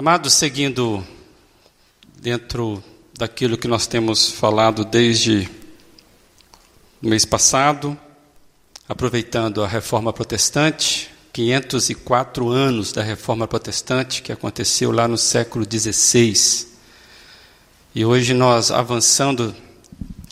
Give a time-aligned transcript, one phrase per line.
[0.00, 1.04] Amados, seguindo
[2.20, 2.80] dentro
[3.18, 5.50] daquilo que nós temos falado desde
[7.02, 7.98] o mês passado,
[8.88, 16.68] aproveitando a reforma protestante, 504 anos da reforma protestante que aconteceu lá no século XVI.
[17.92, 19.52] E hoje nós avançando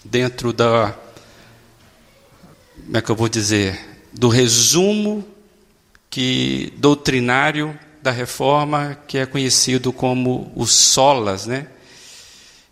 [0.04, 0.96] dentro da,
[2.84, 5.26] como é que eu vou dizer, do resumo
[6.08, 7.76] que doutrinário
[8.06, 11.66] da reforma que é conhecido como os solas, né?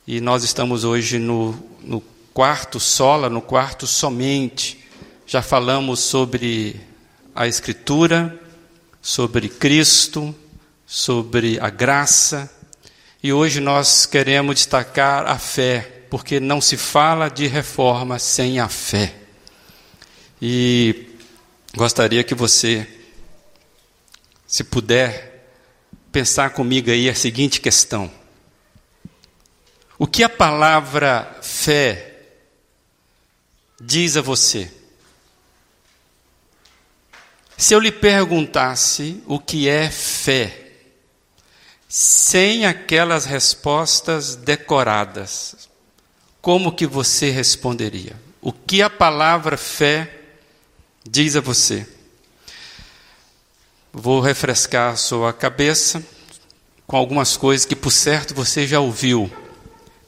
[0.07, 2.01] E nós estamos hoje no, no
[2.33, 4.79] quarto sola, no quarto somente.
[5.27, 6.81] Já falamos sobre
[7.35, 8.41] a Escritura,
[9.03, 10.33] sobre Cristo,
[10.87, 12.49] sobre a graça,
[13.21, 18.69] e hoje nós queremos destacar a fé, porque não se fala de reforma sem a
[18.69, 19.13] fé.
[20.41, 21.09] E
[21.75, 22.87] gostaria que você
[24.47, 25.35] se puder
[26.13, 28.11] pensar comigo aí a seguinte questão:
[29.99, 32.23] O que a palavra fé
[33.81, 34.71] diz a você?
[37.57, 40.73] Se eu lhe perguntasse o que é fé,
[41.89, 45.69] sem aquelas respostas decoradas,
[46.43, 48.21] como que você responderia?
[48.43, 50.21] O que a palavra fé
[51.09, 51.89] diz a você?
[53.97, 56.05] Vou refrescar sua cabeça
[56.85, 59.33] com algumas coisas que, por certo, você já ouviu,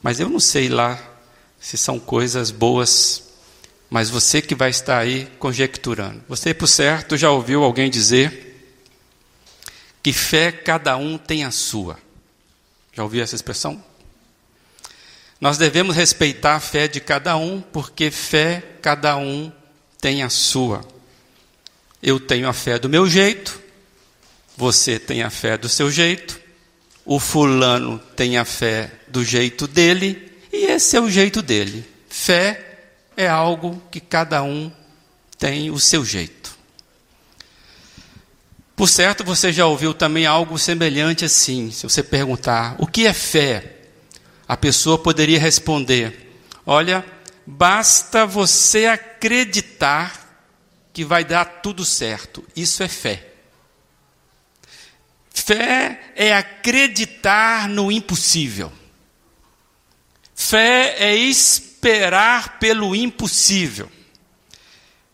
[0.03, 0.99] mas eu não sei lá
[1.57, 3.23] se são coisas boas,
[3.89, 6.21] mas você que vai estar aí conjecturando.
[6.27, 8.61] Você, por certo, já ouviu alguém dizer
[10.03, 11.97] que fé cada um tem a sua.
[12.91, 13.81] Já ouviu essa expressão?
[15.39, 19.49] Nós devemos respeitar a fé de cada um, porque fé cada um
[20.01, 20.85] tem a sua.
[22.03, 23.65] Eu tenho a fé do meu jeito,
[24.57, 26.39] você tem a fé do seu jeito,
[27.05, 31.85] o fulano tem a fé do jeito dele, e esse é o jeito dele.
[32.09, 32.79] Fé
[33.15, 34.71] é algo que cada um
[35.37, 36.57] tem o seu jeito.
[38.75, 41.71] Por certo, você já ouviu também algo semelhante assim.
[41.71, 43.77] Se você perguntar o que é fé,
[44.47, 47.05] a pessoa poderia responder: Olha,
[47.45, 50.25] basta você acreditar
[50.91, 52.43] que vai dar tudo certo.
[52.55, 53.36] Isso é fé.
[55.47, 58.69] Fé é acreditar no impossível.
[60.35, 63.89] Fé é esperar pelo impossível.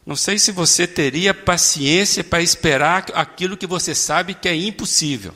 [0.04, 5.36] Não sei se você teria paciência para esperar aquilo que você sabe que é impossível.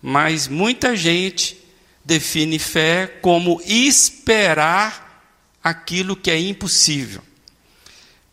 [0.00, 1.62] Mas muita gente
[2.02, 5.30] define fé como esperar
[5.62, 7.22] aquilo que é impossível.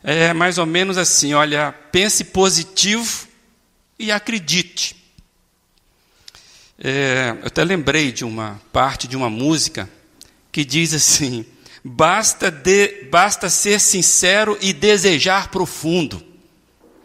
[0.01, 3.27] É mais ou menos assim: olha, pense positivo
[3.99, 4.96] e acredite.
[6.79, 9.89] É, eu até lembrei de uma parte de uma música
[10.51, 11.45] que diz assim:
[11.83, 16.23] basta, de, basta ser sincero e desejar profundo.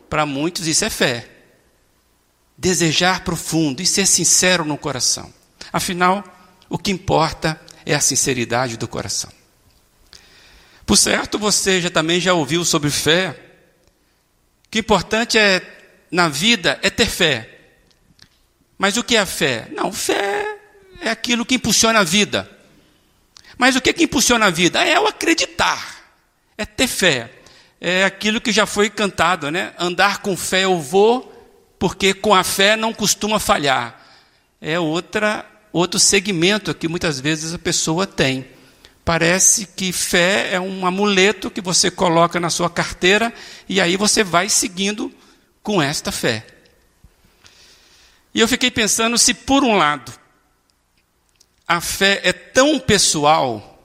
[0.08, 1.28] Para muitos isso é fé.
[2.56, 5.32] Desejar profundo e ser sincero no coração.
[5.72, 6.22] Afinal,
[6.68, 9.30] o que importa é a sinceridade do coração.
[10.84, 13.30] Por certo, você já também já ouviu sobre fé.
[14.66, 15.62] O que importante é
[16.10, 17.61] na vida é ter fé.
[18.78, 19.68] Mas o que é a fé?
[19.72, 20.58] Não, fé
[21.00, 22.48] é aquilo que impulsiona a vida.
[23.58, 24.82] Mas o que, que impulsiona a vida?
[24.84, 26.04] É o acreditar,
[26.56, 27.30] é ter fé.
[27.80, 29.72] É aquilo que já foi cantado, né?
[29.78, 31.28] Andar com fé eu vou,
[31.78, 34.00] porque com a fé não costuma falhar.
[34.60, 38.46] É outra, outro segmento que muitas vezes a pessoa tem.
[39.04, 43.32] Parece que fé é um amuleto que você coloca na sua carteira
[43.68, 45.12] e aí você vai seguindo
[45.60, 46.46] com esta fé.
[48.34, 50.12] E eu fiquei pensando se, por um lado,
[51.68, 53.78] a fé é tão pessoal,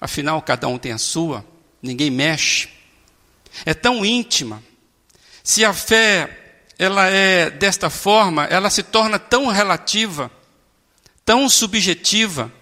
[0.00, 1.44] afinal cada um tem a sua,
[1.82, 2.68] ninguém mexe,
[3.64, 4.62] é tão íntima.
[5.42, 10.30] Se a fé ela é desta forma, ela se torna tão relativa,
[11.24, 12.52] tão subjetiva,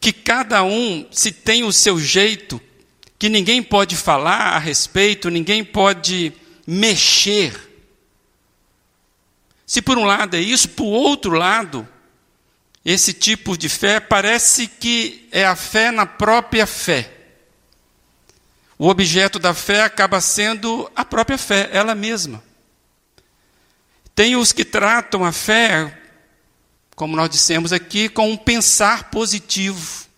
[0.00, 2.60] que cada um se tem o seu jeito,
[3.18, 6.32] que ninguém pode falar a respeito, ninguém pode
[6.66, 7.69] mexer
[9.70, 11.86] se por um lado é isso, por outro lado,
[12.84, 17.08] esse tipo de fé parece que é a fé na própria fé.
[18.76, 22.42] O objeto da fé acaba sendo a própria fé, ela mesma.
[24.12, 25.96] Tem os que tratam a fé,
[26.96, 30.08] como nós dissemos aqui, com um pensar positivo,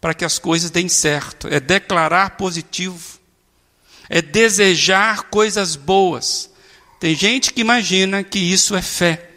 [0.00, 1.48] para que as coisas deem certo.
[1.48, 3.18] É declarar positivo,
[4.08, 6.48] é desejar coisas boas,
[7.00, 9.30] tem gente que imagina que isso é fé.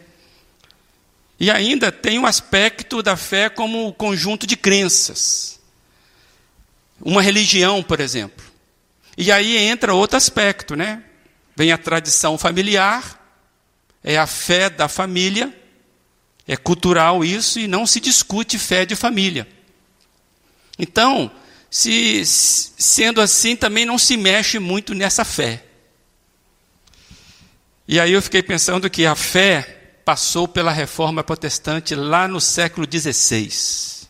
[1.40, 5.60] E ainda tem o aspecto da fé como conjunto de crenças.
[7.00, 8.46] Uma religião, por exemplo.
[9.18, 11.04] E aí entra outro aspecto, né?
[11.56, 13.20] Vem a tradição familiar,
[14.04, 15.56] é a fé da família,
[16.48, 19.48] é cultural isso e não se discute fé de família.
[20.78, 21.32] Então,
[21.70, 25.64] se, sendo assim, também não se mexe muito nessa fé.
[27.92, 32.88] E aí eu fiquei pensando que a fé passou pela reforma protestante lá no século
[32.90, 34.08] XVI.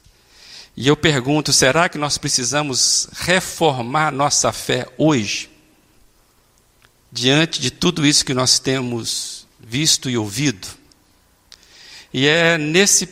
[0.78, 5.50] E eu pergunto: será que nós precisamos reformar nossa fé hoje?
[7.12, 10.68] Diante de tudo isso que nós temos visto e ouvido?
[12.14, 13.10] E é nesse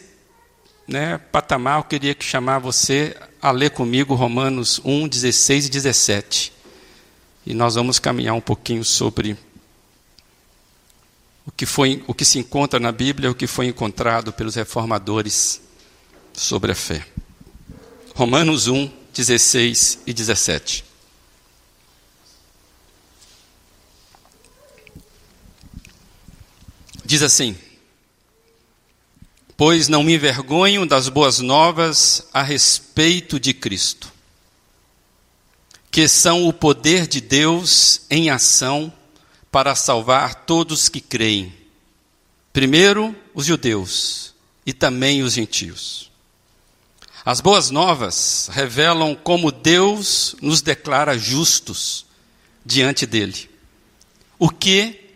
[0.88, 6.54] né, patamar eu queria que chamar você a ler comigo Romanos 1, 16 e 17.
[7.44, 9.36] E nós vamos caminhar um pouquinho sobre
[11.50, 15.60] o que, foi, o que se encontra na Bíblia, o que foi encontrado pelos reformadores
[16.32, 17.04] sobre a fé.
[18.14, 20.86] Romanos 1, 16 e 17.
[27.04, 27.58] Diz assim:
[29.58, 34.14] Pois não me envergonho das boas novas a respeito de Cristo,
[35.90, 38.94] que são o poder de Deus em ação
[39.52, 41.54] para salvar todos que creem,
[42.54, 44.34] primeiro os judeus
[44.66, 46.10] e também os gentios.
[47.26, 52.06] As boas novas revelam como Deus nos declara justos
[52.66, 53.50] diante dele.
[54.38, 55.16] O que,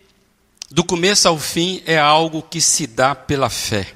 [0.70, 3.96] do começo ao fim, é algo que se dá pela fé.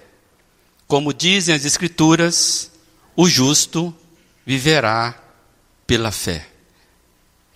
[0.87, 2.71] Como dizem as Escrituras,
[3.15, 3.93] o justo
[4.45, 5.21] viverá
[5.85, 6.47] pela fé.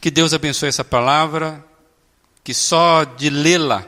[0.01, 1.63] Que Deus abençoe essa palavra,
[2.43, 3.85] que só de lê-la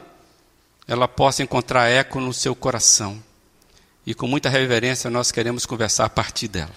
[0.87, 3.21] ela possa encontrar eco no seu coração
[4.05, 6.75] e com muita reverência nós queremos conversar a partir dela.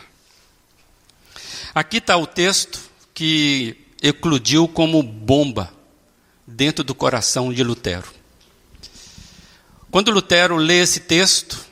[1.74, 2.80] Aqui está o texto
[3.12, 5.72] que eclodiu como bomba
[6.46, 8.14] dentro do coração de Lutero.
[9.90, 11.66] Quando Lutero lê esse texto,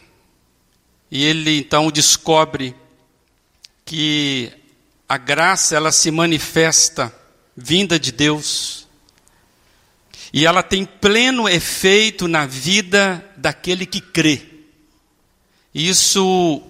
[1.10, 2.74] e ele então descobre
[3.84, 4.52] que
[5.08, 7.14] a graça ela se manifesta
[7.56, 8.83] vinda de Deus,
[10.36, 14.42] e ela tem pleno efeito na vida daquele que crê.
[15.72, 16.60] Isso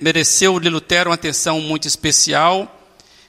[0.00, 2.80] mereceu de Lutero uma atenção muito especial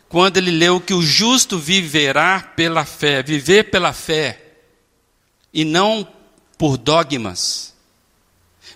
[0.08, 4.42] quando ele leu que o justo viverá pela fé, viver pela fé
[5.54, 6.08] e não
[6.58, 7.74] por dogmas.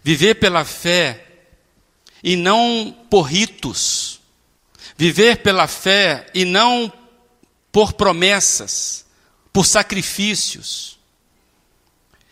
[0.03, 1.25] Viver pela fé
[2.21, 4.19] e não por ritos.
[4.97, 6.91] Viver pela fé e não
[7.71, 9.06] por promessas,
[9.57, 10.99] por sacrifícios.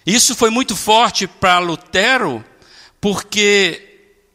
[0.06, 2.45] Isso foi muito forte para Lutero
[3.01, 3.81] porque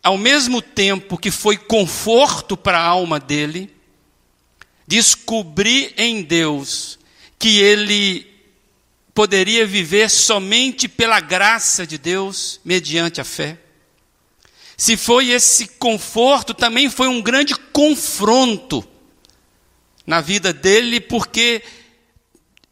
[0.03, 3.73] ao mesmo tempo que foi conforto para a alma dele,
[4.89, 6.99] descobrir em Deus
[7.39, 8.27] que ele
[9.15, 13.57] poderia viver somente pela graça de Deus, mediante a fé.
[14.77, 18.85] Se foi esse conforto, também foi um grande confronto
[20.05, 21.63] na vida dele, porque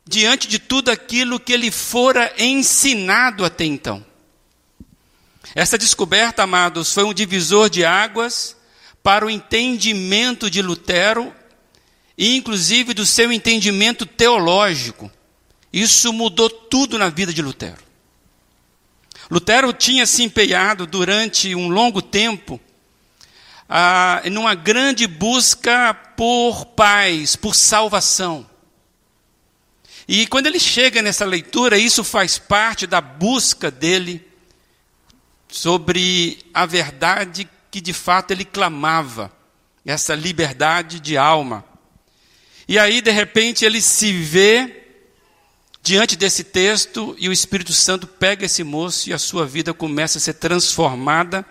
[0.09, 4.03] diante de tudo aquilo que ele fora ensinado até então.
[5.55, 8.57] Essa descoberta, amados, foi um divisor de águas
[9.03, 11.33] para o entendimento de Lutero
[12.17, 15.11] e, inclusive, do seu entendimento teológico.
[15.71, 17.83] Isso mudou tudo na vida de Lutero.
[19.31, 22.59] Lutero tinha se empenhado durante um longo tempo
[23.69, 28.48] ah, numa grande busca por paz, por salvação.
[30.09, 34.27] E quando ele chega nessa leitura, isso faz parte da busca dele
[35.47, 39.31] sobre a verdade que de fato ele clamava,
[39.85, 41.63] essa liberdade de alma.
[42.67, 44.85] E aí, de repente, ele se vê
[45.83, 50.17] diante desse texto e o Espírito Santo pega esse moço e a sua vida começa
[50.17, 51.45] a ser transformada.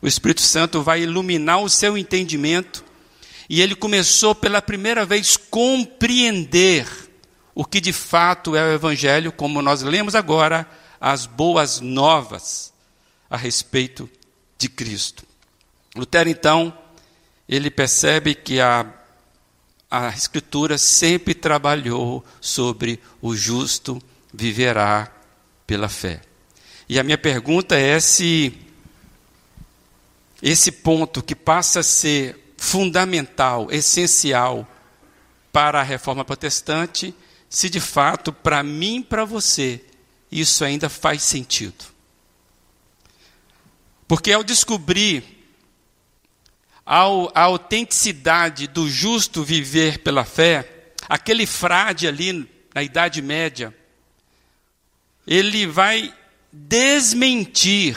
[0.00, 2.84] O Espírito Santo vai iluminar o seu entendimento
[3.48, 7.07] e ele começou pela primeira vez compreender
[7.58, 10.64] o que de fato é o Evangelho, como nós lemos agora,
[11.00, 12.72] as boas novas
[13.28, 14.08] a respeito
[14.56, 15.24] de Cristo.
[15.96, 16.72] Lutero, então,
[17.48, 18.86] ele percebe que a,
[19.90, 24.00] a Escritura sempre trabalhou sobre o justo
[24.32, 25.10] viverá
[25.66, 26.20] pela fé.
[26.88, 28.56] E a minha pergunta é se
[30.40, 34.64] esse ponto que passa a ser fundamental, essencial
[35.52, 37.12] para a reforma protestante,
[37.48, 39.84] se de fato, para mim e para você,
[40.30, 41.84] isso ainda faz sentido.
[44.06, 45.24] Porque ao descobrir
[46.84, 53.74] a autenticidade do justo viver pela fé, aquele frade ali na Idade Média,
[55.26, 56.14] ele vai
[56.50, 57.96] desmentir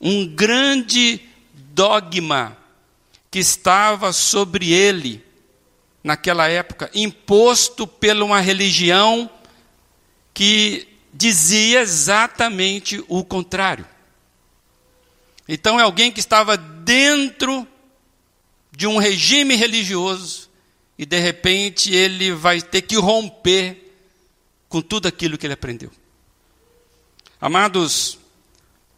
[0.00, 1.20] um grande
[1.54, 2.56] dogma
[3.30, 5.24] que estava sobre ele
[6.02, 9.30] naquela época, imposto por uma religião
[10.32, 13.86] que dizia exatamente o contrário.
[15.48, 17.66] Então é alguém que estava dentro
[18.70, 20.48] de um regime religioso
[20.98, 23.94] e de repente ele vai ter que romper
[24.68, 25.90] com tudo aquilo que ele aprendeu.
[27.40, 28.18] Amados,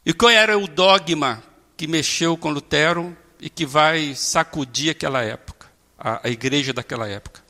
[0.04, 1.42] e qual era o dogma
[1.76, 5.49] que mexeu com Lutero e que vai sacudir aquela época,
[6.00, 7.42] a, a igreja daquela época?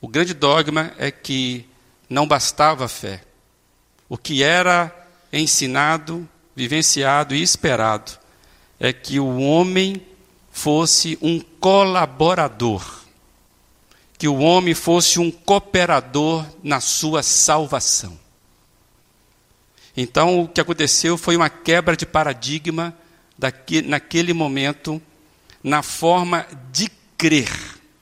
[0.00, 1.68] O grande dogma é que
[2.08, 3.22] não bastava a fé.
[4.08, 4.94] O que era
[5.32, 8.12] ensinado, vivenciado e esperado
[8.78, 10.00] é que o homem
[10.50, 13.04] fosse um colaborador,
[14.16, 18.18] que o homem fosse um cooperador na sua salvação.
[19.96, 22.96] Então, o que aconteceu foi uma quebra de paradigma
[23.36, 25.00] daqui, naquele momento,
[25.62, 27.50] na forma de crer,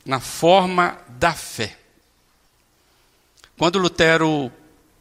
[0.05, 1.79] na forma da fé.
[3.57, 4.51] Quando Lutero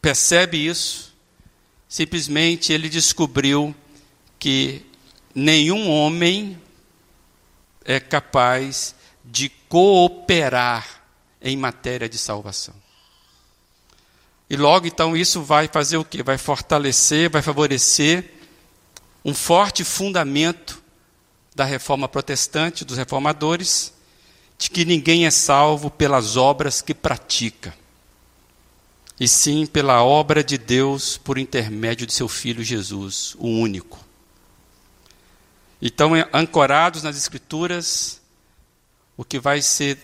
[0.01, 1.13] percebe isso,
[1.87, 3.75] simplesmente ele descobriu
[4.39, 4.85] que
[5.33, 6.61] nenhum homem
[7.83, 11.03] é capaz de cooperar
[11.41, 12.75] em matéria de salvação.
[14.49, 16.21] E logo então isso vai fazer o quê?
[16.21, 18.31] Vai fortalecer, vai favorecer
[19.25, 20.83] um forte fundamento
[21.55, 23.93] da reforma protestante, dos reformadores,
[24.57, 27.73] de que ninguém é salvo pelas obras que pratica,
[29.19, 33.99] e sim pela obra de Deus por intermédio de seu Filho Jesus, o único.
[35.81, 38.21] Então, ancorados nas Escrituras,
[39.17, 39.97] o que vai ser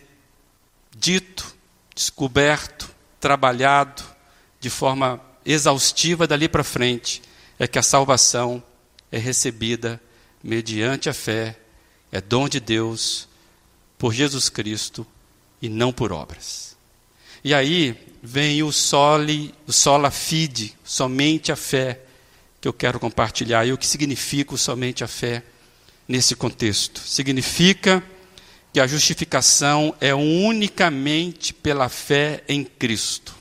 [0.94, 1.56] dito,
[1.96, 4.04] descoberto, trabalhado,
[4.60, 7.22] de forma exaustiva dali para frente
[7.58, 8.62] é que a salvação
[9.10, 10.02] é recebida
[10.44, 11.58] mediante a fé,
[12.12, 13.29] é dom de Deus
[14.00, 15.06] por Jesus Cristo
[15.62, 16.76] e não por obras.
[17.44, 22.00] E aí vem o soli, o sola fide, somente a fé,
[22.60, 23.66] que eu quero compartilhar.
[23.66, 25.44] E o que significa o somente a fé
[26.08, 27.00] nesse contexto?
[27.02, 28.02] Significa
[28.74, 33.36] que a justificação é unicamente pela fé em Cristo.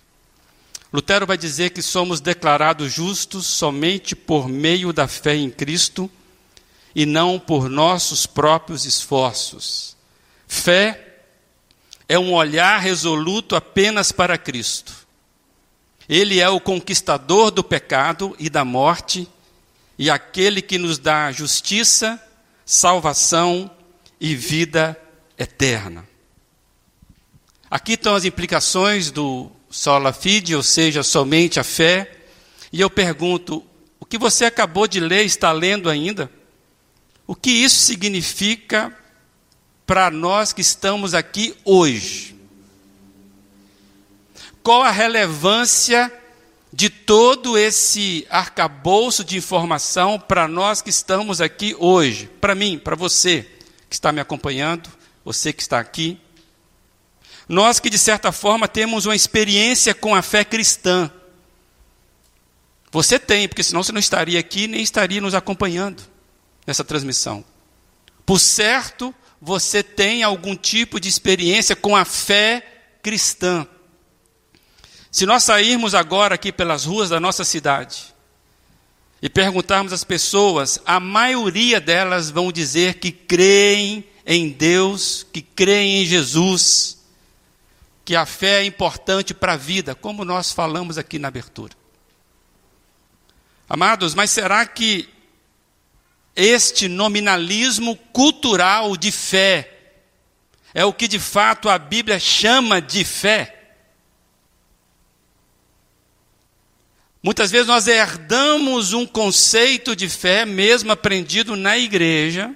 [0.93, 6.11] Lutero vai dizer que somos declarados justos somente por meio da fé em Cristo
[6.95, 9.98] e não por nossos próprios esforços.
[10.49, 11.19] Fé
[12.09, 15.07] é um olhar resoluto apenas para Cristo.
[16.09, 19.28] Ele é o conquistador do pecado e da morte
[19.99, 22.21] e aquele que nos dá justiça,
[22.64, 23.71] salvação
[24.19, 24.99] e vida
[25.38, 26.09] eterna.
[27.71, 32.11] Aqui estão as implicações do sola fide, ou seja, somente a fé.
[32.73, 33.62] E eu pergunto:
[34.00, 36.31] o que você acabou de ler, está lendo ainda?
[37.26, 38.97] O que isso significa
[39.88, 42.37] para nós que estamos aqui hoje?
[44.62, 46.12] Qual a relevância
[46.71, 52.26] de todo esse arcabouço de informação para nós que estamos aqui hoje?
[52.38, 53.49] Para mim, para você
[53.88, 54.90] que está me acompanhando,
[55.25, 56.21] você que está aqui.
[57.49, 61.11] Nós que, de certa forma, temos uma experiência com a fé cristã.
[62.92, 66.02] Você tem, porque senão você não estaria aqui nem estaria nos acompanhando
[66.66, 67.42] nessa transmissão.
[68.26, 72.64] Por certo, você tem algum tipo de experiência com a fé
[73.02, 73.66] cristã.
[75.11, 78.14] Se nós sairmos agora aqui pelas ruas da nossa cidade
[79.23, 86.02] e perguntarmos às pessoas, a maioria delas vão dizer que creem em Deus, que creem
[86.02, 86.99] em Jesus
[88.09, 91.75] que a fé é importante para a vida, como nós falamos aqui na abertura.
[93.68, 95.07] Amados, mas será que
[96.38, 99.75] este nominalismo cultural de fé
[100.73, 103.73] é o que de fato a Bíblia chama de fé?
[107.21, 112.54] Muitas vezes nós herdamos um conceito de fé, mesmo aprendido na igreja,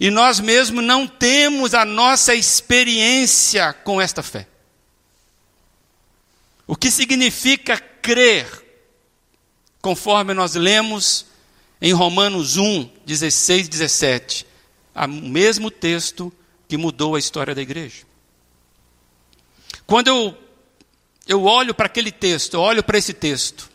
[0.00, 4.48] e nós mesmos não temos a nossa experiência com esta fé.
[6.66, 8.48] O que significa crer,
[9.80, 11.26] conforme nós lemos
[11.80, 14.46] em Romanos 1, 16 e 17,
[14.94, 16.32] o mesmo texto
[16.68, 18.04] que mudou a história da igreja.
[19.86, 20.38] Quando eu,
[21.26, 23.70] eu olho para aquele texto, eu olho para esse texto,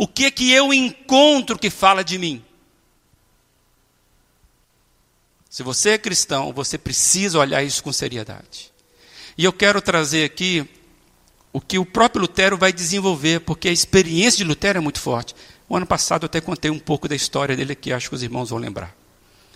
[0.00, 2.44] O que que eu encontro que fala de mim?
[5.50, 8.72] Se você é cristão, você precisa olhar isso com seriedade.
[9.36, 10.68] E eu quero trazer aqui
[11.52, 15.34] o que o próprio Lutero vai desenvolver, porque a experiência de Lutero é muito forte.
[15.68, 18.22] O ano passado eu até contei um pouco da história dele aqui, acho que os
[18.22, 18.96] irmãos vão lembrar.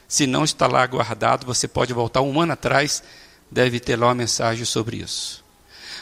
[0.06, 3.02] Se não está lá guardado, você pode voltar um ano atrás,
[3.50, 5.42] deve ter lá uma mensagem sobre isso.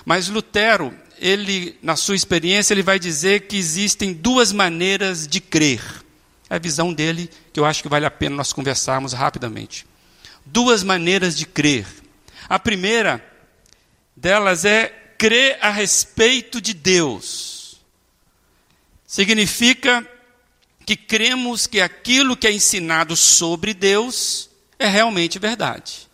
[0.05, 5.81] Mas Lutero, ele, na sua experiência, ele vai dizer que existem duas maneiras de crer.
[6.49, 9.87] É a visão dele que eu acho que vale a pena nós conversarmos rapidamente.
[10.45, 11.87] Duas maneiras de crer.
[12.49, 13.25] A primeira
[14.17, 17.60] delas é crer a respeito de Deus.
[19.11, 20.09] Significa
[20.87, 24.49] que cremos que aquilo que é ensinado sobre Deus
[24.79, 26.09] é realmente verdade.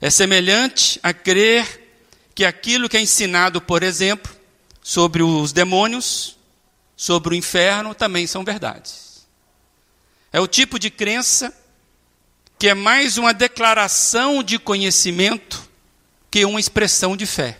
[0.00, 1.90] É semelhante a crer
[2.32, 4.32] que aquilo que é ensinado, por exemplo,
[4.80, 6.38] sobre os demônios,
[6.96, 9.26] sobre o inferno, também são verdades.
[10.32, 11.52] É o tipo de crença
[12.56, 15.68] que é mais uma declaração de conhecimento
[16.30, 17.59] que uma expressão de fé.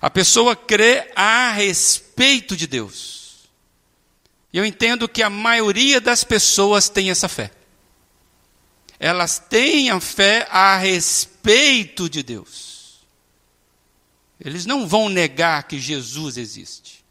[0.00, 3.48] A pessoa crê a respeito de Deus.
[4.52, 7.50] E eu entendo que a maioria das pessoas tem essa fé.
[8.98, 13.00] Elas têm a fé a respeito de Deus.
[14.40, 17.04] Eles não vão negar que Jesus existe,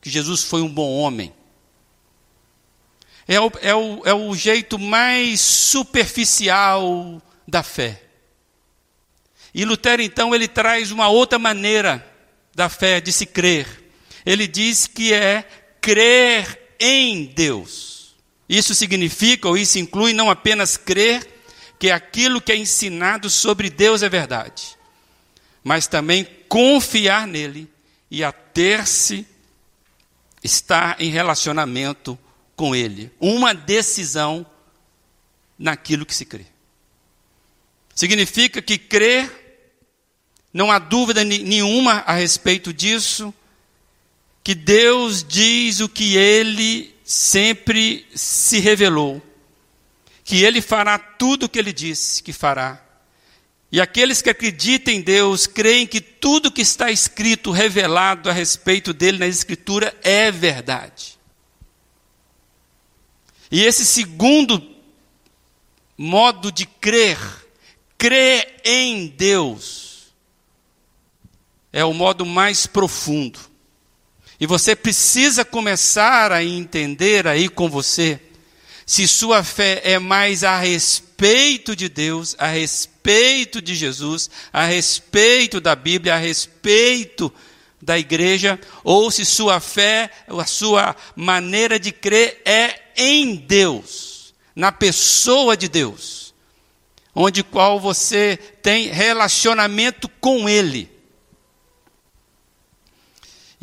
[0.00, 1.34] que Jesus foi um bom homem.
[3.26, 8.02] É o, é o, é o jeito mais superficial da fé.
[9.54, 12.13] E Lutero, então, ele traz uma outra maneira
[12.54, 13.66] da fé de se crer.
[14.24, 15.46] Ele diz que é
[15.80, 18.14] crer em Deus.
[18.48, 21.26] Isso significa, ou isso inclui, não apenas crer
[21.78, 24.76] que aquilo que é ensinado sobre Deus é verdade,
[25.62, 27.68] mas também confiar nele
[28.10, 29.26] e a ter-se,
[30.42, 32.18] estar em relacionamento
[32.54, 33.10] com ele.
[33.18, 34.46] Uma decisão
[35.58, 36.46] naquilo que se crê.
[37.94, 39.43] Significa que crer,
[40.54, 43.34] não há dúvida nenhuma a respeito disso,
[44.42, 49.20] que Deus diz o que ele sempre se revelou,
[50.24, 52.84] que ele fará tudo o que ele disse que fará
[53.74, 58.92] e aqueles que acreditam em Deus creem que tudo que está escrito, revelado a respeito
[58.92, 61.18] dele na Escritura é verdade.
[63.50, 64.64] E esse segundo
[65.98, 67.18] modo de crer,
[67.98, 69.93] crer em Deus,
[71.74, 73.38] é o modo mais profundo.
[74.40, 78.18] E você precisa começar a entender aí com você
[78.86, 85.60] se sua fé é mais a respeito de Deus, a respeito de Jesus, a respeito
[85.60, 87.32] da Bíblia, a respeito
[87.80, 94.70] da igreja, ou se sua fé, a sua maneira de crer é em Deus, na
[94.70, 96.34] pessoa de Deus,
[97.14, 100.93] onde qual você tem relacionamento com Ele.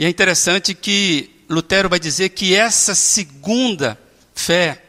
[0.01, 3.95] E é interessante que Lutero vai dizer que essa segunda
[4.33, 4.81] fé,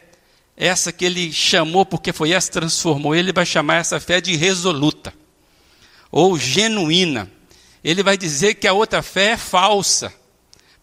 [0.57, 4.35] essa que ele chamou, porque foi essa que transformou, ele vai chamar essa fé de
[4.37, 5.13] resoluta,
[6.11, 7.31] ou genuína.
[7.85, 10.11] Ele vai dizer que a outra fé é falsa.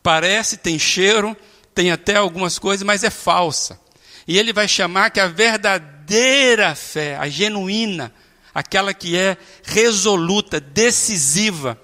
[0.04, 1.36] Parece, tem cheiro,
[1.74, 3.82] tem até algumas coisas, mas é falsa.
[4.28, 8.14] E ele vai chamar que a verdadeira fé, a genuína,
[8.54, 11.82] aquela que é resoluta, decisiva,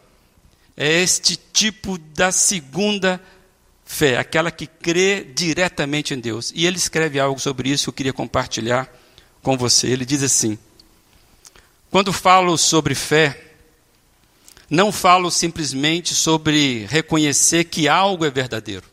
[0.77, 3.21] é este tipo da segunda
[3.85, 6.51] fé aquela que crê diretamente em Deus.
[6.55, 8.91] E ele escreve algo sobre isso que eu queria compartilhar
[9.41, 9.87] com você.
[9.87, 10.57] Ele diz assim:
[11.89, 13.41] Quando falo sobre fé,
[14.69, 18.85] não falo simplesmente sobre reconhecer que algo é verdadeiro.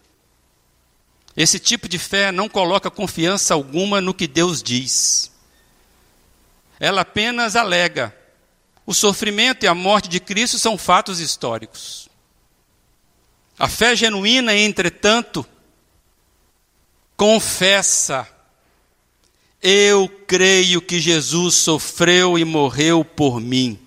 [1.35, 5.33] Esse tipo de fé não coloca confiança alguma no que Deus diz.
[6.79, 8.15] Ela apenas alega:
[8.85, 12.09] o sofrimento e a morte de Cristo são fatos históricos.
[13.59, 15.47] A fé genuína, entretanto,
[17.17, 18.29] confessa:
[19.63, 23.79] Eu creio que Jesus sofreu e morreu por mim.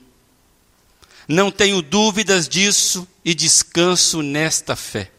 [1.28, 5.12] Não tenho dúvidas disso e descanso nesta fé.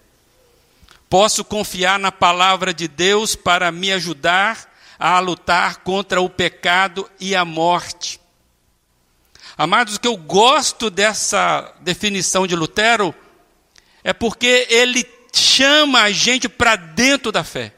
[1.10, 7.34] Posso confiar na palavra de Deus para me ajudar a lutar contra o pecado e
[7.34, 8.20] a morte.
[9.58, 13.14] Amados, que eu gosto dessa definição de Lutero
[14.04, 17.72] é porque ele chama a gente para dentro da fé.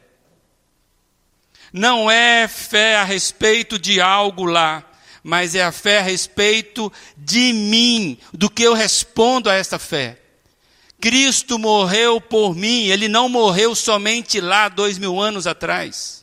[1.71, 4.83] Não é fé a respeito de algo lá,
[5.23, 10.19] mas é a fé a respeito de mim, do que eu respondo a essa fé.
[10.99, 16.18] Cristo morreu por mim, ele não morreu somente lá dois mil anos atrás.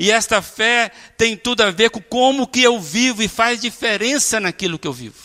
[0.00, 4.40] E esta fé tem tudo a ver com como que eu vivo e faz diferença
[4.40, 5.18] naquilo que eu vivo.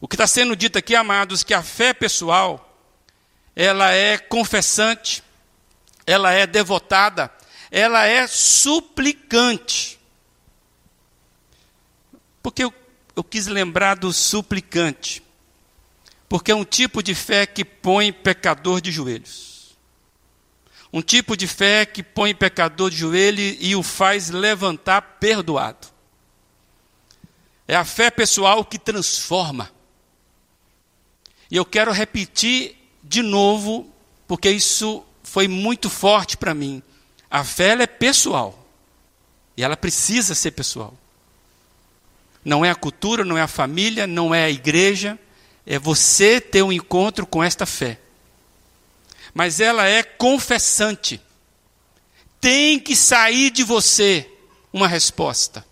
[0.00, 2.80] O que está sendo dito aqui, amados, que a fé pessoal,
[3.56, 5.24] ela é confessante,
[6.06, 7.32] ela é devotada,
[7.68, 9.98] ela é suplicante.
[12.40, 12.72] Porque eu,
[13.16, 15.20] eu quis lembrar do suplicante?
[16.28, 19.47] Porque é um tipo de fé que põe pecador de joelhos.
[20.92, 25.88] Um tipo de fé que põe pecador de joelho e o faz levantar perdoado.
[27.66, 29.70] É a fé pessoal que transforma.
[31.50, 33.86] E eu quero repetir de novo,
[34.26, 36.82] porque isso foi muito forte para mim.
[37.30, 38.66] A fé é pessoal.
[39.56, 40.94] E ela precisa ser pessoal.
[42.44, 45.18] Não é a cultura, não é a família, não é a igreja
[45.68, 48.00] é você ter um encontro com esta fé.
[49.38, 51.20] Mas ela é confessante.
[52.40, 54.28] Tem que sair de você
[54.72, 55.64] uma resposta.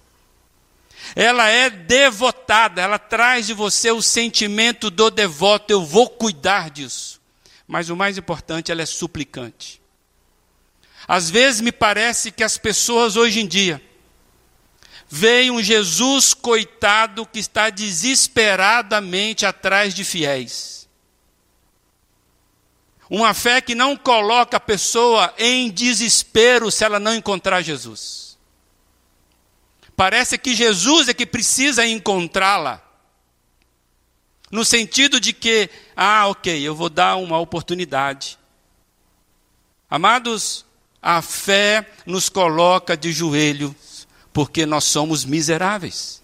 [1.16, 7.20] Ela é devotada, ela traz de você o sentimento do devoto, eu vou cuidar disso.
[7.66, 9.82] Mas o mais importante, ela é suplicante.
[11.08, 13.82] Às vezes me parece que as pessoas hoje em dia
[15.08, 20.85] veio um Jesus coitado que está desesperadamente atrás de fiéis.
[23.08, 28.36] Uma fé que não coloca a pessoa em desespero se ela não encontrar Jesus.
[29.96, 32.82] Parece que Jesus é que precisa encontrá-la.
[34.50, 38.38] No sentido de que, ah, ok, eu vou dar uma oportunidade.
[39.88, 40.64] Amados,
[41.00, 43.74] a fé nos coloca de joelho
[44.32, 46.22] porque nós somos miseráveis.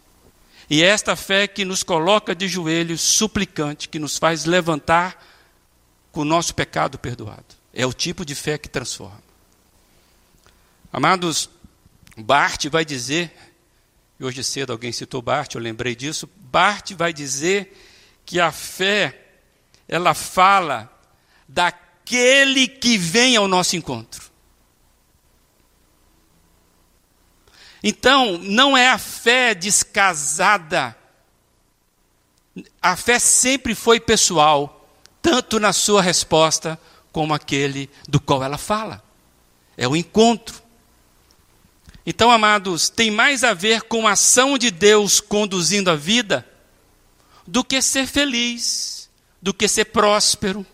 [0.68, 5.31] E é esta fé que nos coloca de joelhos suplicante, que nos faz levantar
[6.12, 7.56] com o nosso pecado perdoado.
[7.72, 9.22] É o tipo de fé que transforma.
[10.92, 11.48] Amados,
[12.16, 13.34] Bart vai dizer,
[14.20, 17.74] e hoje cedo alguém citou Bart, eu lembrei disso, Bart vai dizer
[18.26, 19.18] que a fé,
[19.88, 20.92] ela fala
[21.48, 24.30] daquele que vem ao nosso encontro.
[27.82, 30.96] Então, não é a fé descasada.
[32.80, 34.81] A fé sempre foi pessoal,
[35.22, 36.78] tanto na sua resposta
[37.12, 39.02] como aquele do qual ela fala.
[39.76, 40.60] É o encontro.
[42.04, 46.46] Então, amados, tem mais a ver com a ação de Deus conduzindo a vida
[47.46, 49.08] do que ser feliz,
[49.40, 50.66] do que ser próspero.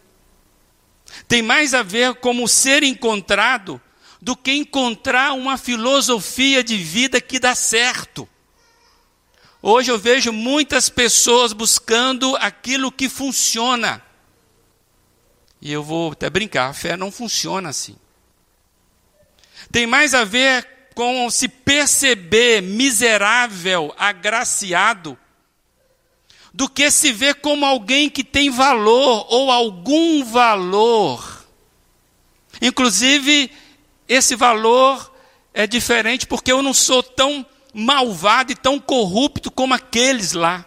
[1.26, 3.80] Tem mais a ver como ser encontrado
[4.20, 8.28] do que encontrar uma filosofia de vida que dá certo.
[9.60, 14.02] Hoje eu vejo muitas pessoas buscando aquilo que funciona.
[15.60, 17.96] E eu vou até brincar, a fé não funciona assim.
[19.70, 25.18] Tem mais a ver com se perceber miserável, agraciado,
[26.52, 31.46] do que se ver como alguém que tem valor ou algum valor.
[32.60, 33.50] Inclusive,
[34.08, 35.12] esse valor
[35.52, 40.64] é diferente porque eu não sou tão malvado e tão corrupto como aqueles lá.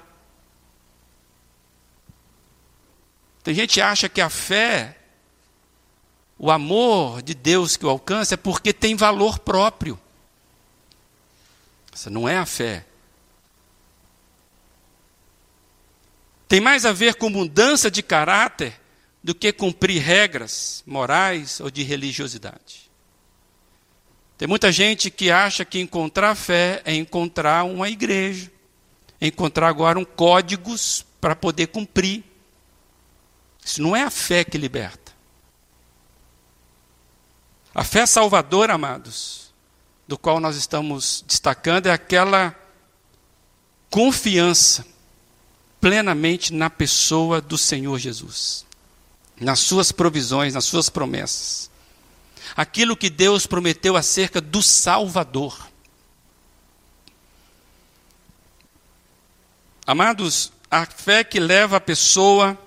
[3.43, 4.97] Tem gente que acha que a fé,
[6.37, 9.99] o amor de Deus que o alcança é porque tem valor próprio.
[11.91, 12.85] Essa não é a fé.
[16.47, 18.79] Tem mais a ver com mudança de caráter
[19.23, 22.91] do que cumprir regras morais ou de religiosidade.
[24.37, 28.51] Tem muita gente que acha que encontrar fé é encontrar uma igreja,
[29.19, 32.23] é encontrar agora um códigos para poder cumprir.
[33.71, 35.13] Isso não é a fé que liberta.
[37.73, 39.53] A fé salvadora, amados,
[40.05, 42.53] do qual nós estamos destacando, é aquela
[43.89, 44.85] confiança
[45.79, 48.65] plenamente na pessoa do Senhor Jesus,
[49.39, 51.71] nas suas provisões, nas suas promessas
[52.53, 55.69] aquilo que Deus prometeu acerca do Salvador.
[59.87, 62.57] Amados, a fé que leva a pessoa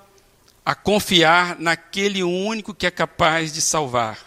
[0.64, 4.18] a confiar naquele único que é capaz de salvar.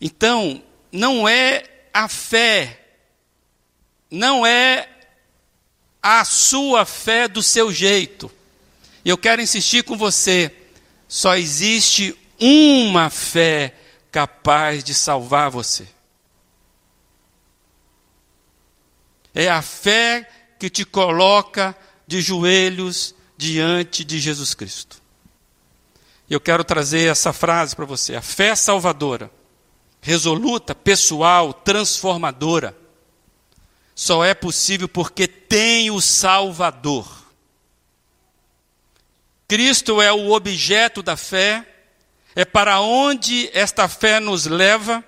[0.00, 0.62] Então,
[0.92, 2.80] não é a fé,
[4.10, 4.88] não é
[6.02, 8.30] a sua fé do seu jeito.
[9.04, 10.54] Eu quero insistir com você:
[11.08, 13.74] só existe uma fé
[14.12, 15.88] capaz de salvar você.
[19.34, 20.28] É a fé
[20.60, 25.02] que te coloca de joelhos diante de Jesus Cristo.
[26.28, 29.30] Eu quero trazer essa frase para você: a fé salvadora,
[30.00, 32.76] resoluta, pessoal, transformadora,
[33.94, 37.24] só é possível porque tem o Salvador.
[39.46, 41.66] Cristo é o objeto da fé,
[42.34, 45.04] é para onde esta fé nos leva.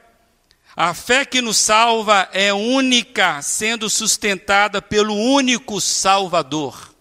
[0.79, 6.95] A fé que nos salva é única, sendo sustentada pelo único Salvador.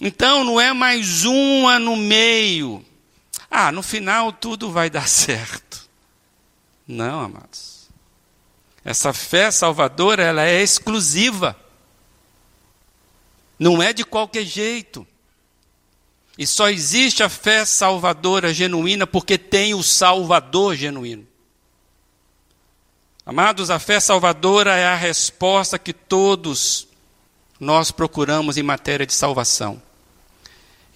[0.00, 2.84] Então não é mais uma no meio.
[3.50, 5.88] Ah, no final tudo vai dar certo.
[6.86, 7.88] Não, amados.
[8.84, 11.56] Essa fé salvadora, ela é exclusiva.
[13.58, 15.06] Não é de qualquer jeito.
[16.38, 21.26] E só existe a fé salvadora genuína porque tem o Salvador genuíno.
[23.24, 26.86] Amados, a fé salvadora é a resposta que todos
[27.58, 29.82] nós procuramos em matéria de salvação.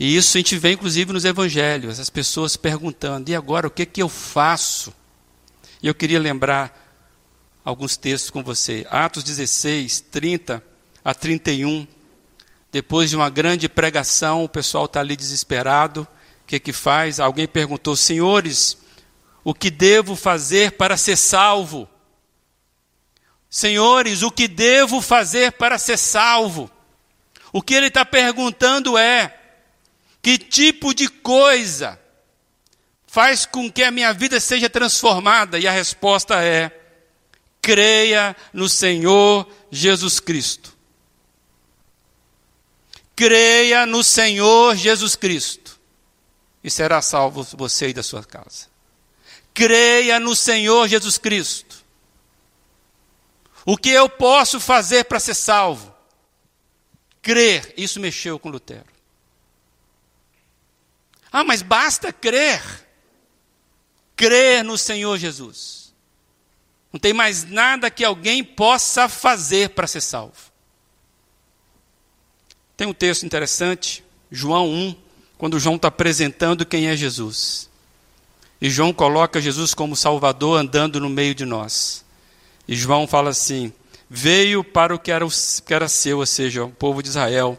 [0.00, 3.84] E isso a gente vê inclusive nos evangelhos, as pessoas perguntando: e agora o que,
[3.84, 4.94] que eu faço?
[5.82, 6.74] E eu queria lembrar
[7.62, 8.86] alguns textos com você.
[8.88, 10.64] Atos 16, 30
[11.04, 11.86] a 31.
[12.72, 16.08] Depois de uma grande pregação, o pessoal está ali desesperado.
[16.44, 17.20] O que, que faz?
[17.20, 18.78] Alguém perguntou: Senhores,
[19.44, 21.86] o que devo fazer para ser salvo?
[23.50, 26.70] Senhores, o que devo fazer para ser salvo?
[27.52, 29.39] O que ele está perguntando é:
[30.22, 31.98] que tipo de coisa
[33.06, 35.58] faz com que a minha vida seja transformada?
[35.58, 36.70] E a resposta é:
[37.62, 40.76] creia no Senhor Jesus Cristo.
[43.16, 45.78] Creia no Senhor Jesus Cristo
[46.64, 48.68] e será salvo você e da sua casa.
[49.52, 51.84] Creia no Senhor Jesus Cristo.
[53.64, 55.94] O que eu posso fazer para ser salvo?
[57.20, 57.74] Crer.
[57.76, 58.86] Isso mexeu com Lutero.
[61.32, 62.62] Ah, mas basta crer.
[64.16, 65.94] Crer no Senhor Jesus.
[66.92, 70.50] Não tem mais nada que alguém possa fazer para ser salvo.
[72.76, 74.96] Tem um texto interessante, João 1,
[75.38, 77.70] quando João está apresentando quem é Jesus.
[78.60, 82.04] E João coloca Jesus como Salvador andando no meio de nós.
[82.66, 83.72] E João fala assim:
[84.08, 85.30] Veio para o que era, o,
[85.64, 87.58] que era seu, ou seja, o povo de Israel,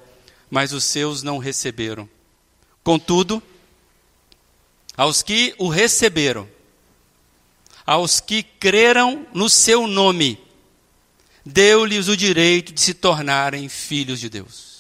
[0.50, 2.10] mas os seus não receberam.
[2.84, 3.42] Contudo,
[4.96, 6.48] aos que o receberam,
[7.86, 10.40] aos que creram no seu nome,
[11.46, 14.72] deu-lhes o direito de se tornarem filhos de Deus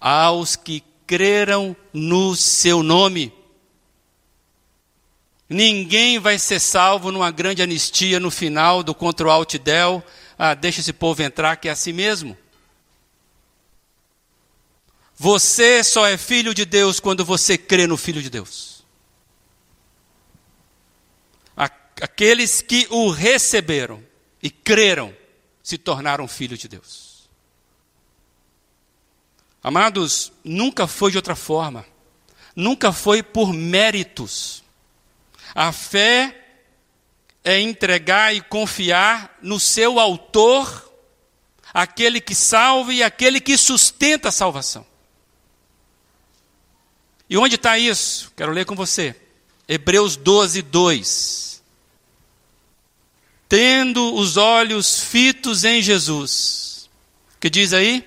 [0.00, 3.32] aos que creram no seu nome.
[5.48, 10.02] Ninguém vai ser salvo numa grande anistia no final do Control Alt Del.
[10.38, 12.36] Ah, deixa esse povo entrar, que é assim mesmo.
[15.18, 18.84] Você só é filho de Deus quando você crê no Filho de Deus.
[21.56, 24.00] Aqueles que o receberam
[24.40, 25.12] e creram
[25.60, 27.28] se tornaram filhos de Deus.
[29.60, 31.84] Amados, nunca foi de outra forma.
[32.54, 34.62] Nunca foi por méritos.
[35.52, 36.46] A fé
[37.42, 40.92] é entregar e confiar no seu autor,
[41.74, 44.86] aquele que salva e aquele que sustenta a salvação.
[47.28, 48.32] E onde está isso?
[48.36, 49.14] Quero ler com você.
[49.68, 51.62] Hebreus 12, 2.
[53.48, 56.88] Tendo os olhos fitos em Jesus.
[57.40, 58.04] Que diz aí?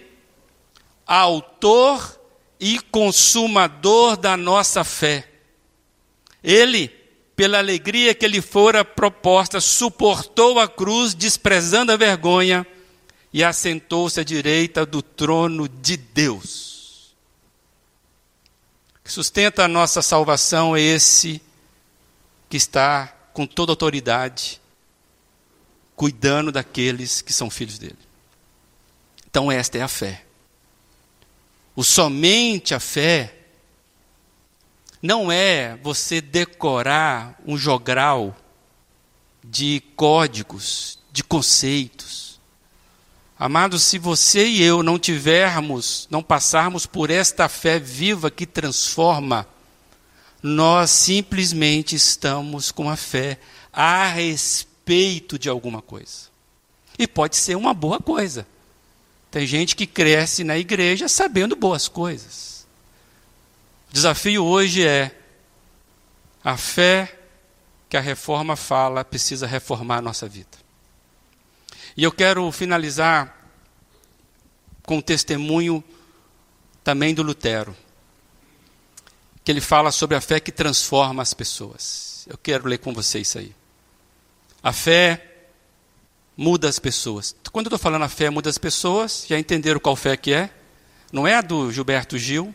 [1.11, 2.19] autor
[2.57, 5.27] e consumador da nossa fé.
[6.41, 6.87] Ele,
[7.35, 12.65] pela alegria que lhe fora proposta, suportou a cruz, desprezando a vergonha,
[13.33, 16.70] e assentou-se à direita do trono de Deus.
[19.11, 21.41] Que sustenta a nossa salvação é esse
[22.49, 24.61] que está com toda autoridade,
[25.97, 27.97] cuidando daqueles que são filhos dele.
[29.29, 30.23] Então, esta é a fé.
[31.75, 33.35] O somente a fé
[35.01, 38.33] não é você decorar um jogral
[39.43, 42.30] de códigos, de conceitos.
[43.41, 49.47] Amados, se você e eu não tivermos, não passarmos por esta fé viva que transforma,
[50.43, 53.39] nós simplesmente estamos com a fé
[53.73, 56.29] a respeito de alguma coisa.
[56.99, 58.45] E pode ser uma boa coisa.
[59.31, 62.67] Tem gente que cresce na igreja sabendo boas coisas.
[63.89, 65.17] O desafio hoje é
[66.43, 67.17] a fé
[67.89, 70.61] que a reforma fala precisa reformar a nossa vida.
[71.95, 73.37] E eu quero finalizar
[74.83, 75.83] com um testemunho
[76.83, 77.75] também do Lutero.
[79.43, 82.25] que ele fala sobre a fé que transforma as pessoas.
[82.29, 83.55] Eu quero ler com vocês isso aí.
[84.61, 85.27] A fé
[86.37, 87.35] muda as pessoas.
[87.51, 90.49] Quando eu estou falando a fé muda as pessoas, já entenderam qual fé que é?
[91.11, 92.53] Não é a do Gilberto Gil,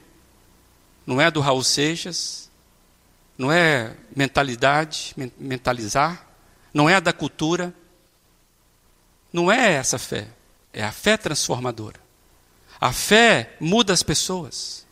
[1.04, 2.50] não é a do Raul Seixas,
[3.36, 6.26] não é mentalidade, mentalizar,
[6.72, 7.74] não é a da cultura.
[9.36, 10.28] Não é essa fé,
[10.72, 12.00] é a fé transformadora.
[12.80, 14.86] A fé muda as pessoas.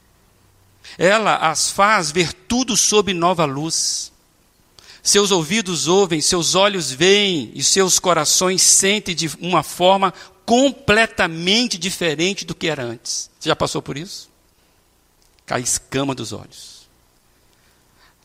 [0.98, 4.12] Ela as faz ver tudo sob nova luz.
[5.02, 10.12] Seus ouvidos ouvem, seus olhos veem e seus corações sentem de uma forma
[10.44, 13.30] completamente diferente do que era antes.
[13.40, 14.28] Você já passou por isso?
[15.46, 16.86] Cai escama dos olhos.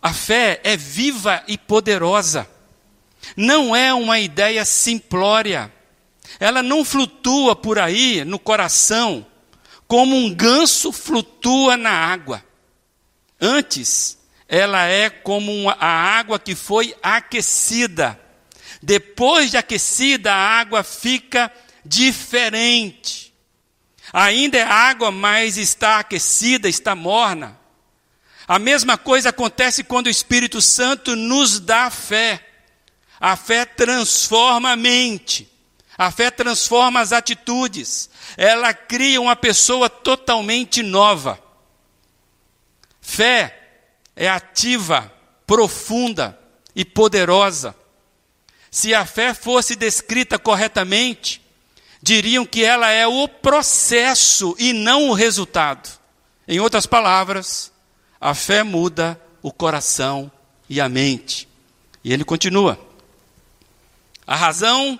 [0.01, 2.45] A fé é viva e poderosa.
[3.37, 5.78] Não é uma ideia simplória.
[6.37, 9.25] Ela não flutua por aí no coração
[9.87, 12.45] como um ganso flutua na água.
[13.41, 18.19] Antes, ela é como a água que foi aquecida.
[18.81, 21.51] Depois de aquecida, a água fica
[21.83, 23.33] diferente.
[24.13, 27.59] Ainda é água, mas está aquecida, está morna.
[28.47, 32.45] A mesma coisa acontece quando o Espírito Santo nos dá fé.
[33.19, 35.47] A fé transforma a mente.
[35.99, 38.09] A fé transforma as atitudes.
[38.37, 41.37] Ela cria uma pessoa totalmente nova.
[43.01, 43.81] Fé
[44.15, 45.11] é ativa,
[45.45, 46.39] profunda
[46.73, 47.75] e poderosa.
[48.71, 51.41] Se a fé fosse descrita corretamente,
[52.01, 55.99] diriam que ela é o processo e não o resultado.
[56.47, 57.73] Em outras palavras,
[58.21, 60.31] a fé muda o coração
[60.69, 61.45] e a mente.
[62.05, 62.79] E ele continua.
[64.25, 64.97] A razão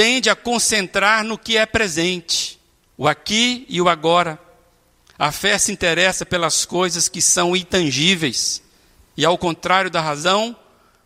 [0.00, 2.58] tende a concentrar no que é presente,
[2.96, 4.40] o aqui e o agora.
[5.18, 8.62] A fé se interessa pelas coisas que são intangíveis
[9.14, 10.56] e, ao contrário da razão,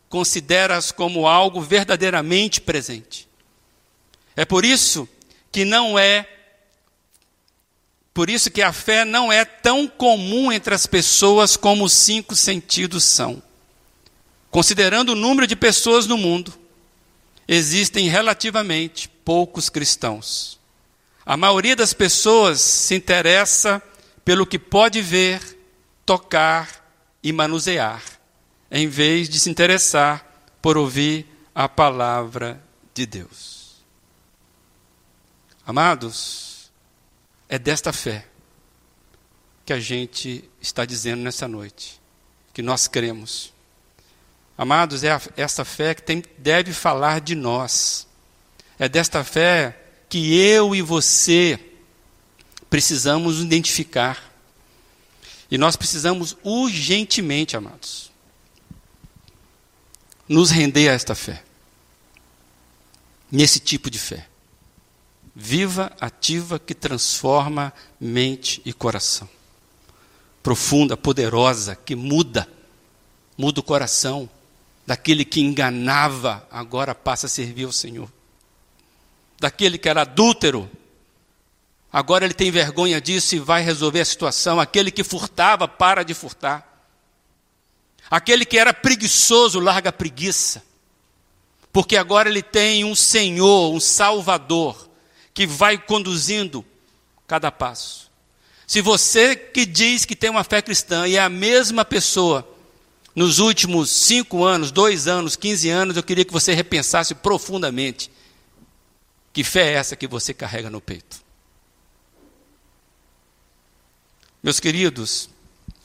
[0.08, 3.28] considera-as como algo verdadeiramente presente.
[4.36, 5.08] É por isso
[5.50, 6.28] que não é
[8.14, 12.36] por isso que a fé não é tão comum entre as pessoas como os cinco
[12.36, 13.42] sentidos são.
[14.52, 16.54] Considerando o número de pessoas no mundo,
[17.46, 20.60] existem relativamente poucos cristãos.
[21.24, 23.82] A maioria das pessoas se interessa
[24.24, 25.40] pelo que pode ver,
[26.04, 26.84] tocar
[27.22, 28.02] e manusear,
[28.70, 33.76] em vez de se interessar por ouvir a palavra de Deus.
[35.66, 36.70] Amados,
[37.48, 38.26] é desta fé
[39.64, 42.00] que a gente está dizendo nessa noite,
[42.52, 43.53] que nós cremos.
[44.56, 48.06] Amados, é essa fé que tem, deve falar de nós.
[48.78, 49.76] É desta fé
[50.08, 51.58] que eu e você
[52.70, 54.32] precisamos identificar.
[55.50, 58.10] E nós precisamos urgentemente, amados,
[60.28, 61.42] nos render a esta fé.
[63.30, 64.28] Nesse tipo de fé.
[65.34, 69.28] Viva, ativa, que transforma mente e coração.
[70.42, 72.48] Profunda, poderosa, que muda.
[73.36, 74.30] Muda o coração.
[74.86, 78.10] Daquele que enganava, agora passa a servir ao Senhor.
[79.40, 80.70] Daquele que era adúltero,
[81.94, 84.58] Agora ele tem vergonha disso e vai resolver a situação.
[84.58, 86.68] Aquele que furtava, para de furtar.
[88.10, 90.60] Aquele que era preguiçoso, larga a preguiça.
[91.72, 94.90] Porque agora ele tem um Senhor, um Salvador,
[95.32, 96.64] que vai conduzindo
[97.28, 98.10] cada passo.
[98.66, 102.53] Se você que diz que tem uma fé cristã e é a mesma pessoa,
[103.14, 108.10] nos últimos cinco anos, dois anos, quinze anos, eu queria que você repensasse profundamente
[109.34, 111.20] que fé é essa que você carrega no peito.
[114.40, 115.28] Meus queridos,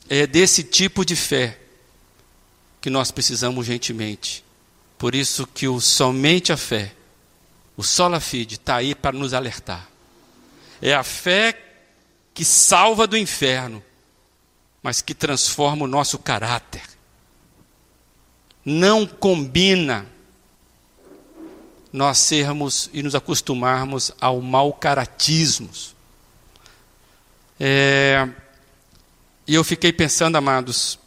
[0.08, 1.60] é desse tipo de fé
[2.80, 4.46] que nós precisamos urgentemente.
[5.00, 6.94] Por isso que o somente a fé,
[7.76, 9.90] o sola fide, está aí para nos alertar.
[10.80, 11.60] É a fé
[12.36, 13.84] que salva do inferno,
[14.84, 16.84] mas que transforma o nosso caráter.
[18.72, 20.06] Não combina
[21.92, 25.68] nós sermos e nos acostumarmos ao mau caratismo.
[27.60, 28.30] É,
[29.48, 31.00] e eu fiquei pensando, amados,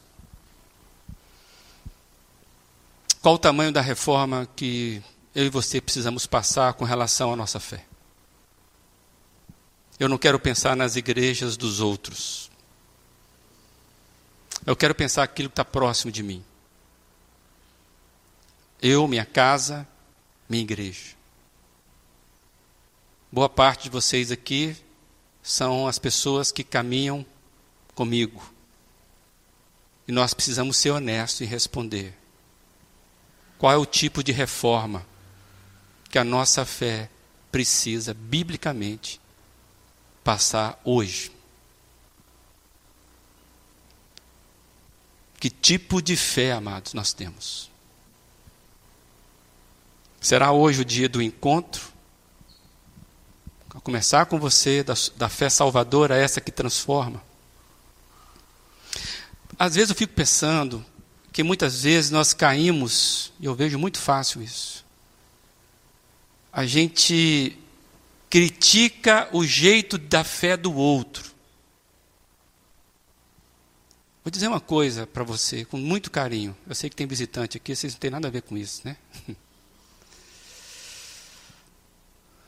[3.20, 5.00] qual o tamanho da reforma que
[5.32, 7.84] eu e você precisamos passar com relação à nossa fé.
[10.00, 12.50] Eu não quero pensar nas igrejas dos outros.
[14.66, 16.44] Eu quero pensar aquilo que está próximo de mim.
[18.82, 19.86] Eu, minha casa,
[20.48, 21.14] minha igreja.
[23.30, 24.76] Boa parte de vocês aqui
[25.40, 27.24] são as pessoas que caminham
[27.94, 28.52] comigo.
[30.06, 32.12] E nós precisamos ser honestos e responder.
[33.56, 35.06] Qual é o tipo de reforma
[36.10, 37.08] que a nossa fé
[37.52, 39.20] precisa, biblicamente,
[40.24, 41.30] passar hoje?
[45.38, 47.71] Que tipo de fé, amados, nós temos?
[50.22, 51.82] Será hoje o dia do encontro?
[53.74, 57.20] A começar com você, da, da fé salvadora, essa que transforma.
[59.58, 60.84] Às vezes eu fico pensando
[61.32, 64.84] que muitas vezes nós caímos, e eu vejo muito fácil isso.
[66.52, 67.58] A gente
[68.30, 71.32] critica o jeito da fé do outro.
[74.22, 76.56] Vou dizer uma coisa para você, com muito carinho.
[76.68, 78.96] Eu sei que tem visitante aqui, vocês não têm nada a ver com isso, né?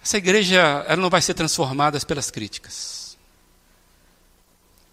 [0.05, 3.17] Essa igreja ela não vai ser transformada pelas críticas.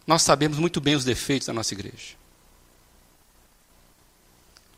[0.08, 2.16] Nós sabemos muito bem os defeitos da nossa igreja.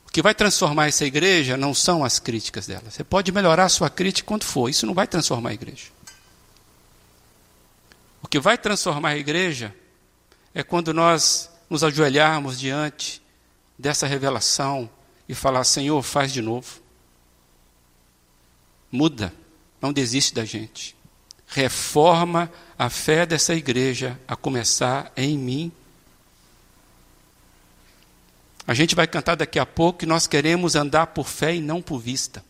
[0.08, 2.90] O que vai transformar essa igreja não são as críticas dela.
[2.90, 5.86] Você pode melhorar a sua crítica quando for, isso não vai transformar a igreja.
[8.20, 9.76] O que vai transformar a igreja
[10.52, 13.22] é quando nós nos ajoelharmos diante
[13.78, 14.90] dessa revelação
[15.30, 16.82] e falar: Senhor, faz de novo.
[18.92, 19.32] Muda,
[19.84, 20.96] não desiste da gente.
[21.46, 25.72] Reforma a fé dessa igreja, a começar em mim.
[28.66, 31.82] A gente vai cantar daqui a pouco que nós queremos andar por fé e não
[31.82, 32.44] por vista.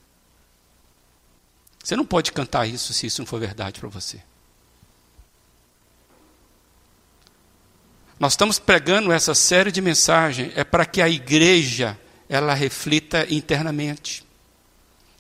[1.84, 4.22] Você não pode cantar isso se isso não for verdade para você.
[8.20, 14.24] Nós estamos pregando essa série de mensagens é para que a igreja ela reflita internamente.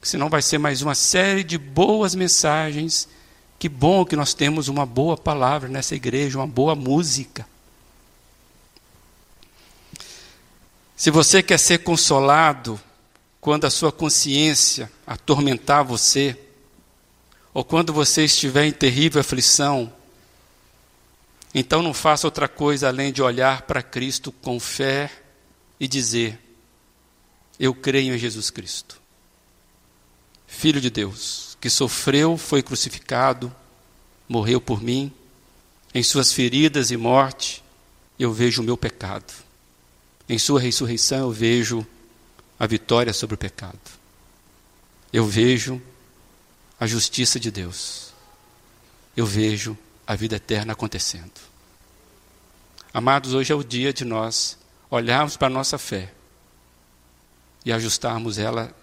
[0.03, 3.07] Senão vai ser mais uma série de boas mensagens.
[3.57, 7.47] Que bom que nós temos uma boa palavra nessa igreja, uma boa música.
[10.95, 12.79] Se você quer ser consolado
[13.39, 16.37] quando a sua consciência atormentar você,
[17.53, 19.91] ou quando você estiver em terrível aflição,
[21.53, 25.11] então não faça outra coisa além de olhar para Cristo com fé
[25.79, 26.39] e dizer:
[27.59, 29.02] Eu creio em Jesus Cristo,
[30.53, 33.53] Filho de Deus, que sofreu, foi crucificado,
[34.29, 35.11] morreu por mim,
[35.93, 37.61] em Suas feridas e morte
[38.19, 39.33] eu vejo o meu pecado,
[40.29, 41.85] em Sua ressurreição eu vejo
[42.57, 43.79] a vitória sobre o pecado,
[45.11, 45.81] eu vejo
[46.79, 48.13] a justiça de Deus,
[49.17, 51.41] eu vejo a vida eterna acontecendo.
[52.93, 54.57] Amados, hoje é o dia de nós
[54.89, 56.13] olharmos para a nossa fé
[57.65, 58.73] e ajustarmos ela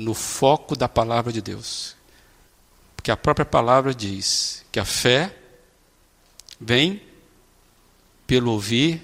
[0.00, 1.94] no foco da palavra de Deus.
[2.96, 5.36] Porque a própria palavra diz que a fé
[6.58, 7.02] vem
[8.26, 9.02] pelo ouvir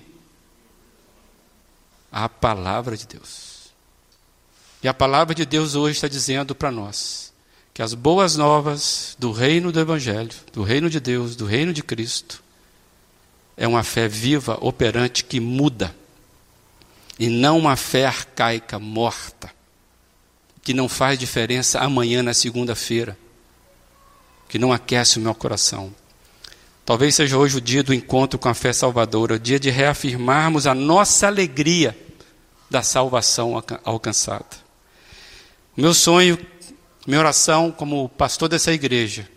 [2.10, 3.70] a palavra de Deus.
[4.82, 7.32] E a palavra de Deus hoje está dizendo para nós
[7.74, 11.82] que as boas novas do reino do Evangelho, do reino de Deus, do reino de
[11.82, 12.42] Cristo,
[13.54, 15.94] é uma fé viva, operante, que muda.
[17.18, 19.55] E não uma fé arcaica, morta,
[20.66, 23.16] que não faz diferença amanhã, na segunda-feira,
[24.48, 25.94] que não aquece o meu coração.
[26.84, 30.66] Talvez seja hoje o dia do encontro com a fé salvadora, o dia de reafirmarmos
[30.66, 31.96] a nossa alegria
[32.68, 34.44] da salvação alcançada.
[35.76, 36.36] Meu sonho
[37.06, 39.30] minha oração como pastor dessa igreja,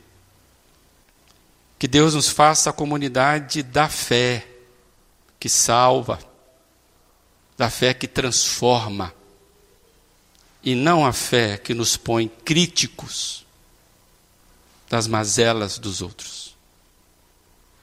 [1.77, 4.47] que Deus nos faça a comunidade da fé,
[5.39, 6.17] que salva,
[7.55, 9.13] da fé que transforma,
[10.70, 13.43] e não a fé que nos põe críticos
[14.88, 16.49] das mazelas dos outros.